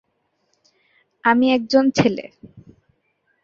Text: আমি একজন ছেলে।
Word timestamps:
আমি 1.23 1.47
একজন 1.53 1.85
ছেলে। 1.91 2.25